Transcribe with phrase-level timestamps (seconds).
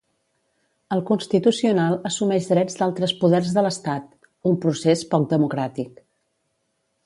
[0.95, 4.09] El Constitucional assumeix drets d'altres poders de l'estat,
[4.53, 6.05] un procés poc democràtic.